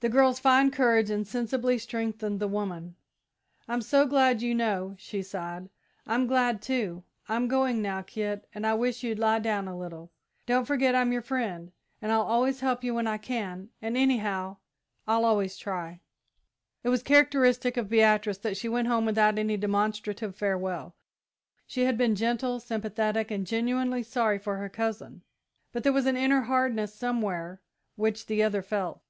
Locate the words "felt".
28.62-29.00